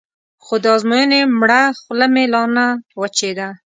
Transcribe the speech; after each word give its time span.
خو 0.43 0.55
د 0.63 0.65
ازموینې 0.75 1.21
مړه 1.39 1.61
خوله 1.79 2.07
مې 2.13 2.23
لا 2.33 2.43
نه 2.55 2.65
وچېده. 2.99 3.47